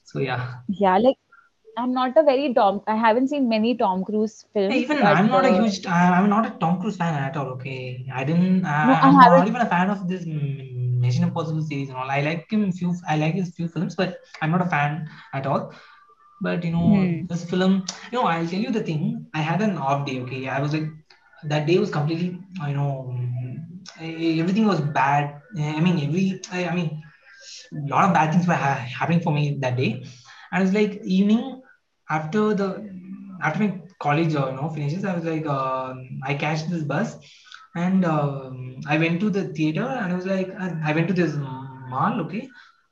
[0.05, 0.55] So yeah.
[0.69, 1.17] yeah, like
[1.77, 2.83] I'm not a very Tom.
[2.87, 5.85] I haven't seen many Tom Cruise Hey, films, even I'm not a uh, huge.
[5.87, 7.49] I, I'm not a Tom Cruise fan at all.
[7.57, 8.65] Okay, I didn't.
[8.83, 9.45] no, I, I I'm haven't.
[9.45, 12.11] not even a fan of this Mission Impossible series and all.
[12.11, 12.95] I like him few.
[13.09, 15.75] I like his few films, but I'm not a fan at all.
[16.41, 17.27] But you know, Hmm.
[17.29, 17.85] this film.
[18.13, 19.27] You know, I'll tell you the thing.
[19.35, 20.21] I had an off day.
[20.23, 20.89] Okay, I was like,
[21.45, 22.41] that day was completely.
[22.69, 23.15] You know,
[24.01, 25.41] everything was bad.
[25.59, 26.41] I mean, every.
[26.53, 27.03] I, I mean,
[27.73, 30.05] a lot of bad things were ha- happening for me that day
[30.53, 31.61] and it's like evening
[32.11, 32.69] after the
[33.43, 37.17] after my college uh, you know finishes i was like um i catch this bus
[37.75, 41.15] and um, i went to the theater and i was like and i went to
[41.15, 41.35] this
[41.93, 42.49] mall okay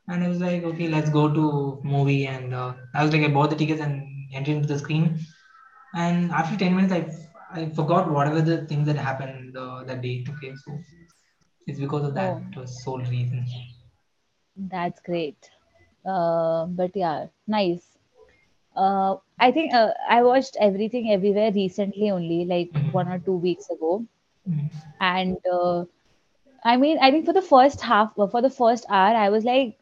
[0.09, 1.45] and i was like okay let's go to
[1.85, 4.03] movie and uh, i was like i bought the tickets and
[4.33, 5.19] entered into the screen
[5.95, 10.25] and after 10 minutes i i forgot whatever the things that happened uh, that day
[10.37, 10.81] okay so
[11.67, 13.47] it's because of that Oh, sole reason
[14.57, 15.51] that's great.
[16.07, 17.99] Uh, but yeah, nice.
[18.77, 23.71] Uh, I think uh, I watched Everything Everywhere recently only, like one or two weeks
[23.71, 24.07] ago,
[24.47, 24.71] Mhm.
[25.01, 25.85] and uh,
[26.65, 29.45] I mean, I think for the first half, uh, for the first hour, I was
[29.45, 29.79] like,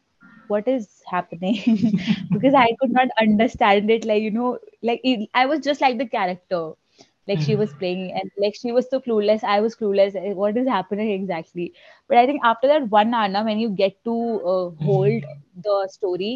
[0.47, 1.55] what is happening?
[2.33, 4.05] because I could not understand it.
[4.05, 6.73] Like, you know, like it, I was just like the character,
[7.31, 7.65] like she Mhm.
[7.65, 9.43] was playing, and like she was so clueless.
[9.43, 10.15] I was clueless.
[10.21, 11.73] eh, What is happening exactly?
[12.07, 14.15] But I think after that one hour, now, when you get to
[14.53, 15.47] uh, hold Mhm.
[15.69, 16.33] the story,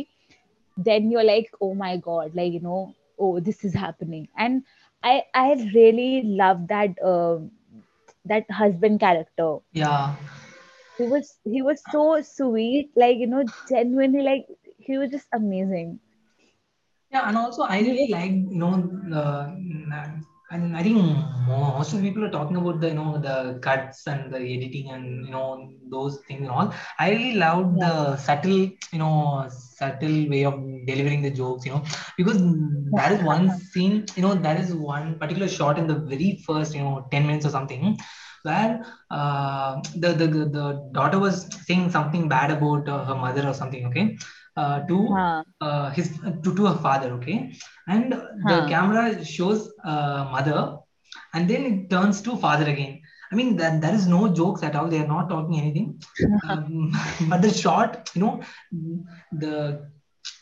[0.78, 4.28] then you're like, oh my God, like, you know, oh, this is happening.
[4.38, 4.64] And
[5.04, 7.40] I, I really love that, uh,
[8.26, 10.16] that husband character Yeah,
[10.98, 16.00] he was he was so sweet, like you know, genuinely like he was just amazing.
[17.12, 18.74] yeah, and also I really like you know
[19.14, 19.52] uh,
[20.56, 20.98] and I think
[21.48, 24.90] most of the people are talking about the you know the cuts and the editing
[24.96, 25.48] and you know
[25.96, 26.74] those things and all.
[27.00, 27.88] I really loved yeah.
[27.88, 28.60] the subtle
[28.96, 29.48] you know
[29.80, 30.56] subtle way of
[30.90, 31.84] delivering the jokes you know
[32.18, 32.40] because
[33.00, 36.76] that is one scene you know that is one particular shot in the very first
[36.76, 37.98] you know ten minutes or something
[38.44, 38.74] where
[39.12, 40.66] uh, the, the the
[40.98, 41.38] daughter was
[41.68, 44.06] saying something bad about uh, her mother or something okay
[44.56, 44.98] uh, to
[45.62, 46.10] uh, his
[46.44, 47.40] to, to her father okay
[47.88, 50.78] and the camera shows uh, mother
[51.34, 53.02] and then it turns to father again.
[53.32, 54.88] I mean that there is no jokes at all.
[54.88, 56.02] They are not talking anything.
[56.50, 56.92] Um,
[57.30, 58.42] but the shot you know
[59.32, 59.90] the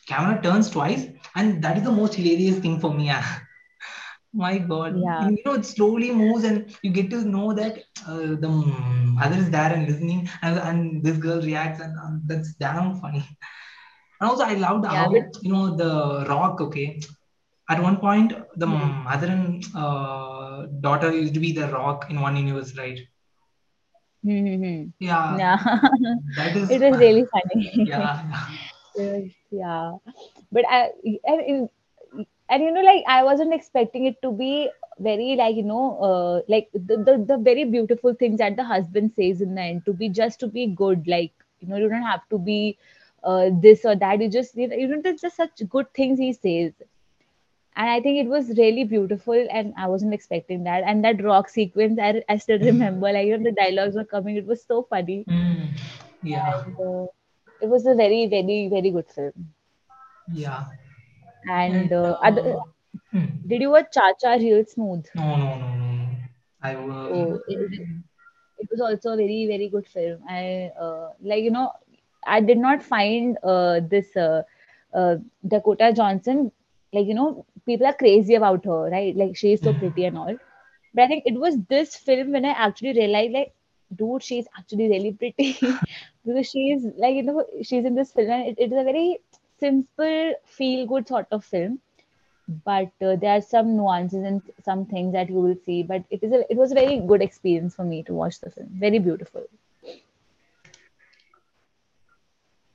[0.08, 3.12] camera turns twice and that is the most hilarious thing for me.
[4.34, 4.98] My god.
[4.98, 9.38] Yeah, you know it slowly moves and you get to know that uh, the mother
[9.38, 13.24] is there and listening and, and this girl reacts and um, that's damn funny.
[14.20, 17.00] And also i loved yeah, but how you know the rock okay
[17.74, 18.34] at one point
[18.64, 23.00] the hmm, mother and uh, daughter used to be the rock in one universe right?
[24.24, 24.84] Hmm, hmm, hmm.
[25.00, 25.40] yeah.
[25.40, 25.58] Yeah.
[26.36, 27.92] that is it was really funny.
[27.94, 28.24] yeah.
[29.52, 29.98] Yeah,
[30.52, 30.90] but I
[31.26, 31.70] and,
[32.50, 36.42] and you know like I wasn't expecting it to be very like you know uh,
[36.48, 39.94] like the, the the very beautiful things that the husband says in the end to
[39.94, 42.78] be just to be good like you know you don't have to be
[43.24, 44.22] uh, this or that.
[44.22, 46.74] You just you know you know, there's just such good things he says
[47.76, 50.84] and I think it was really beautiful, and I wasn't expecting that.
[50.86, 54.38] And that rock sequence, I, I still remember, like you know, the dialogues were coming.
[54.38, 55.70] It was so funny, Mm,
[56.24, 57.06] yeah and uh,
[57.62, 59.54] it was a very, very, very good film.
[60.34, 60.66] yeah
[61.66, 62.60] and And uh, other, uh,
[63.12, 63.26] hmm.
[63.48, 65.06] did you watch Cha Cha Real Smooth?
[65.16, 65.92] no no no no
[66.62, 67.72] i will Oh, it,
[68.58, 70.22] it was also a very, very good film.
[70.30, 71.72] I uh, like you know,
[72.26, 74.44] I did not find uh, this uh,
[74.94, 75.16] uh,
[75.48, 76.52] Dakota Johnson
[76.94, 79.16] like you know people are crazy about her, right?
[79.16, 80.36] Like she is so pretty and all
[80.94, 83.54] But I think it was this film when I actually realized, like,
[83.96, 85.58] dude, she's actually really pretty
[86.26, 89.20] because she's like, you know, she's in this film, and it, it is a very
[89.60, 91.80] simple, feel good sort of film.
[92.66, 95.84] but uh, there are some nuances and some things that you will see.
[95.84, 98.52] But it is a, it was a very good experience for me to watch the
[98.52, 98.70] film.
[98.86, 99.44] Very beautiful.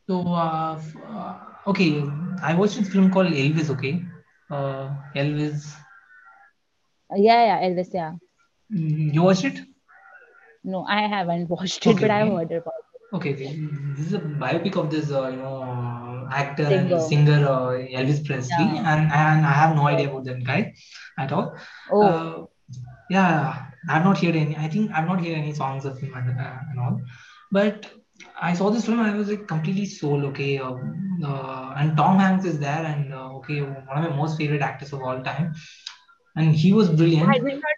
[0.09, 2.03] So, uh, uh, okay,
[2.43, 3.71] I watched this film called Elvis.
[3.71, 4.03] Okay,
[4.51, 5.75] uh, Elvis.
[7.17, 7.91] Yeah, yeah, Elvis.
[7.95, 8.13] Yeah.
[8.73, 9.61] Mm, You watched it?
[10.65, 12.75] No, I haven't watched it, Okay, but I've heard about
[13.15, 13.59] Okay, okay.
[13.97, 16.73] This is a biopic of this, uh, you know, uh, actor it.
[16.73, 17.39] and Singer.
[17.39, 17.71] singer uh,
[18.01, 18.93] Elvis Presley, Yeah.
[18.93, 20.75] and and I have no idea about that guy
[21.17, 21.57] at all.
[21.91, 22.03] Oh.
[22.03, 22.47] Uh,
[23.09, 24.55] yeah, I've not heard any.
[24.59, 27.01] I think I've not heard any songs of him and, uh, and all.
[27.51, 27.91] But
[28.41, 29.01] I saw this film.
[29.01, 30.25] I was like completely sold.
[30.25, 34.39] Okay, um, uh, and Tom Hanks is there, and uh, okay, one of my most
[34.39, 35.55] favorite actors of all time,
[36.37, 37.29] and he was brilliant.
[37.29, 37.77] I did not.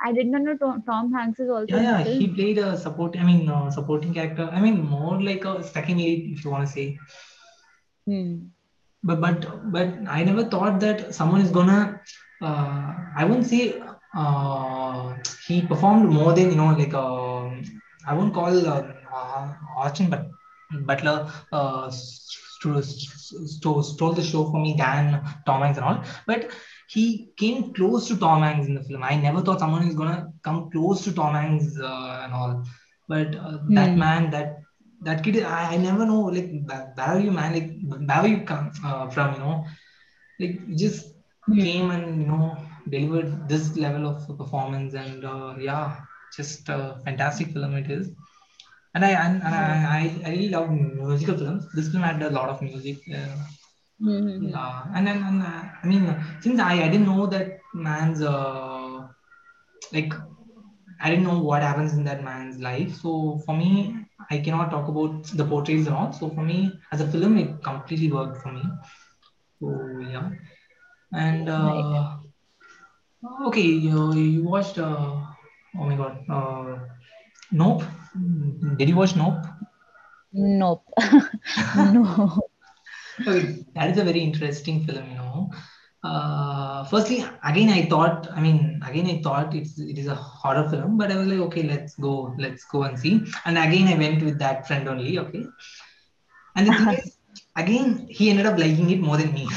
[0.00, 3.16] I did not know Tom, Tom Hanks is also Yeah, yeah, he played a support.
[3.18, 4.48] I mean, uh, supporting character.
[4.52, 6.98] I mean, more like a second lead, if you want to say.
[8.06, 8.36] Hmm.
[9.02, 12.00] But but but I never thought that someone is gonna.
[12.40, 13.80] Uh, I won't say
[14.14, 15.14] uh,
[15.46, 17.50] he performed more than you know, like uh,
[18.06, 20.28] I won't call uh, uh, Austin, but
[20.86, 26.02] Butler uh, stole, stole, the show for me than Tom Hanks and all.
[26.26, 26.50] But
[26.88, 29.02] he came close to Tom Hanks in the film.
[29.02, 32.64] I never thought someone is gonna come close to Tom Hanks uh, and all.
[33.08, 33.98] But uh, that Hmm.
[33.98, 34.56] man, that
[35.02, 37.70] that kid, I, I never know like where where are you man, like
[38.08, 39.64] where are you come uh, from, you know,
[40.40, 41.06] like just
[41.46, 41.62] Hmm.
[41.62, 42.56] came and you know
[42.88, 45.96] delivered this level of performance and uh, yeah,
[46.36, 48.10] just a fantastic film it is.
[48.94, 49.54] And I and, and.
[49.54, 51.66] I, I I really love musical films.
[51.74, 52.98] This film had a lot of music.
[53.14, 53.36] Uh,
[54.00, 54.18] Hmm.
[54.18, 54.48] hmm, hmm.
[54.48, 56.04] yeah, and then and, uh, I mean,
[56.40, 59.08] since I, I didn't know that man's uh,
[59.92, 60.12] like
[61.00, 62.94] I didn't know what happens in that man's life.
[62.96, 63.94] So for me,
[64.30, 66.12] I cannot talk about the portrayals and all.
[66.12, 68.62] So for me, as a film, it completely worked for me.
[69.60, 69.68] So
[70.00, 70.30] yeah,
[71.12, 72.16] and uh,
[73.48, 75.14] okay, you you watched uh,
[75.78, 76.78] oh my god, uh,
[77.52, 77.82] Nope.
[78.76, 79.44] Did you watch Nope?
[80.32, 80.84] Nope.
[81.76, 82.40] No.
[83.20, 85.50] Okay, that is a very interesting film, you know.
[86.04, 90.68] Uh, firstly, again, I thought, I mean, again, I thought it's it is a horror
[90.68, 93.24] film, but I was like, okay, let's go, let's go and see.
[93.44, 95.44] And again, I went with that friend only, okay.
[96.54, 97.18] And the thing is,
[97.56, 99.48] again, he ended up liking it more than me.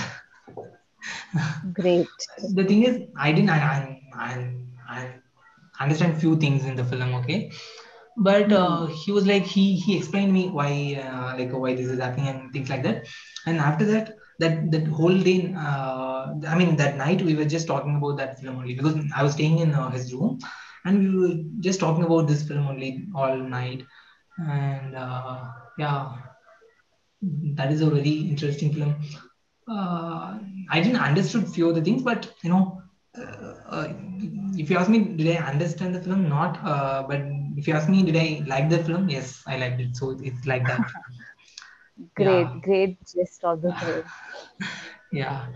[1.73, 2.07] Great.
[2.55, 4.53] the thing is, I didn't, I, I, I,
[4.89, 7.51] I understand few things in the film, okay.
[8.21, 8.63] But Hmm.
[8.63, 10.71] uh, he was like, he he explained me why,
[11.05, 13.07] uh, like why this is happening and things like that.
[13.47, 17.67] And after that, that that whole day, uh, I mean, that night we were just
[17.67, 20.39] talking about that film only because I was staying in uh, his room,
[20.85, 23.83] and we were just talking about this film only all night.
[24.39, 25.45] And uh,
[25.77, 26.13] yeah,
[27.57, 28.95] that is a really interesting film.
[29.69, 30.37] Uh,
[30.69, 32.81] I didn't understood few of the things, but you know,
[33.17, 33.87] uh, uh,
[34.57, 36.29] if you ask me, did I understand the film?
[36.29, 36.59] Not.
[36.65, 37.21] Uh, but
[37.57, 39.09] if you ask me, did I like the film?
[39.09, 39.95] Yes, I liked it.
[39.95, 40.81] So it's like that.
[42.17, 42.61] Yeah, Great.
[42.63, 44.03] Great gist of the film.
[45.11, 45.47] yeah,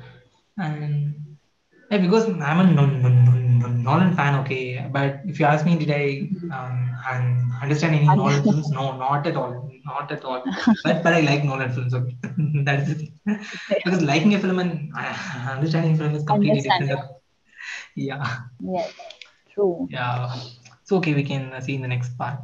[0.58, 1.16] and
[1.90, 2.72] yeah, because I'm a
[3.86, 4.36] Nolan fan.
[4.42, 8.70] Okay, but if you ask me, did I um, understand any Nolan films?
[8.70, 9.72] No, not at all.
[9.86, 10.44] Not at all.
[10.84, 11.94] But but I like Nolan films.
[11.94, 12.16] Okay,
[12.64, 13.14] that is the thing.
[13.84, 15.16] Because liking a film and uh,
[15.52, 17.00] understanding a film is completely different.
[17.96, 18.94] Yeah, Yes.
[19.54, 19.88] True.
[19.90, 20.36] yeah.
[20.86, 22.34] So okay, we can see in the next part.